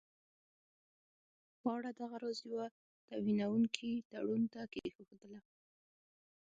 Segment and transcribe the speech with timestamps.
[1.61, 2.67] غاړه دغه راز یوه
[3.07, 5.39] توهینونکي تړون ته کښېښودله.